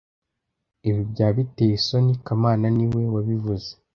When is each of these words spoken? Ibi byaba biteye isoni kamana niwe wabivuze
Ibi 0.89 1.01
byaba 1.11 1.33
biteye 1.37 1.73
isoni 1.79 2.13
kamana 2.25 2.65
niwe 2.75 3.01
wabivuze 3.13 3.69